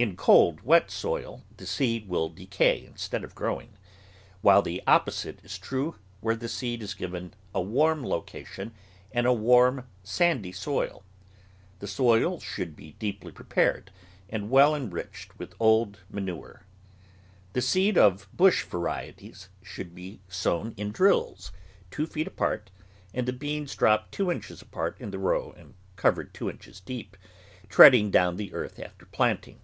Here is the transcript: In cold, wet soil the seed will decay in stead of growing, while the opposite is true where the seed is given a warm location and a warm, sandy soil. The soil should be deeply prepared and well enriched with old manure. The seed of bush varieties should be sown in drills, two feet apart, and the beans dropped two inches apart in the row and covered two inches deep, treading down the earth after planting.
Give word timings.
In 0.00 0.14
cold, 0.14 0.60
wet 0.60 0.92
soil 0.92 1.42
the 1.56 1.66
seed 1.66 2.08
will 2.08 2.28
decay 2.28 2.86
in 2.86 2.96
stead 2.96 3.24
of 3.24 3.34
growing, 3.34 3.76
while 4.42 4.62
the 4.62 4.80
opposite 4.86 5.40
is 5.44 5.58
true 5.58 5.96
where 6.20 6.36
the 6.36 6.48
seed 6.48 6.84
is 6.84 6.94
given 6.94 7.34
a 7.52 7.60
warm 7.60 8.04
location 8.06 8.72
and 9.10 9.26
a 9.26 9.32
warm, 9.32 9.88
sandy 10.04 10.52
soil. 10.52 11.02
The 11.80 11.88
soil 11.88 12.38
should 12.38 12.76
be 12.76 12.92
deeply 13.00 13.32
prepared 13.32 13.90
and 14.30 14.50
well 14.50 14.72
enriched 14.76 15.36
with 15.36 15.52
old 15.58 15.98
manure. 16.08 16.64
The 17.52 17.60
seed 17.60 17.98
of 17.98 18.28
bush 18.32 18.62
varieties 18.62 19.48
should 19.64 19.96
be 19.96 20.20
sown 20.28 20.74
in 20.76 20.92
drills, 20.92 21.50
two 21.90 22.06
feet 22.06 22.28
apart, 22.28 22.70
and 23.12 23.26
the 23.26 23.32
beans 23.32 23.74
dropped 23.74 24.12
two 24.12 24.30
inches 24.30 24.62
apart 24.62 24.96
in 25.00 25.10
the 25.10 25.18
row 25.18 25.54
and 25.56 25.74
covered 25.96 26.32
two 26.32 26.48
inches 26.48 26.78
deep, 26.78 27.16
treading 27.68 28.12
down 28.12 28.36
the 28.36 28.54
earth 28.54 28.78
after 28.78 29.04
planting. 29.04 29.58